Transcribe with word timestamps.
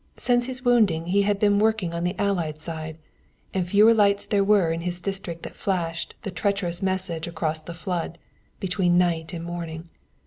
Since 0.17 0.47
his 0.47 0.65
wounding 0.65 1.05
he 1.05 1.21
had 1.21 1.37
been 1.37 1.59
working 1.59 1.93
on 1.93 2.03
the 2.03 2.15
Allied 2.17 2.59
side, 2.59 2.97
and 3.53 3.67
fewer 3.67 3.93
lights 3.93 4.25
there 4.25 4.43
were 4.43 4.71
in 4.71 4.81
his 4.81 4.99
district 4.99 5.43
that 5.43 5.53
flashed 5.55 6.15
the 6.23 6.31
treacherous 6.31 6.81
message 6.81 7.27
across 7.27 7.61
the 7.61 7.75
flood, 7.75 8.17
between 8.59 8.97
night 8.97 9.31
and 9.31 9.43
morning. 9.45 9.89